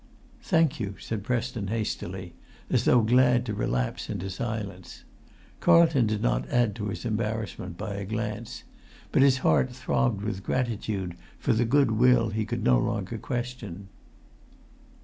"Thank 0.41 0.79
you," 0.79 0.95
said 0.99 1.21
Preston 1.23 1.67
hastily, 1.67 2.33
as 2.71 2.85
though 2.85 3.01
glad 3.03 3.45
to 3.45 3.53
relapse 3.53 4.09
into 4.09 4.31
silence. 4.31 5.03
Carlton 5.59 6.07
did 6.07 6.23
not 6.23 6.49
add 6.49 6.73
to 6.77 6.87
his 6.87 7.05
embarrassment 7.05 7.77
by 7.77 7.93
a 7.93 8.05
glance, 8.05 8.63
but 9.11 9.21
his 9.21 9.37
heart 9.45 9.69
throbbed 9.69 10.23
with 10.23 10.41
gratitude 10.41 11.15
for 11.37 11.53
the 11.53 11.65
goodwill 11.65 12.29
he 12.29 12.45
could 12.47 12.63
no 12.63 12.79
longer 12.79 13.19
question. 13.19 13.89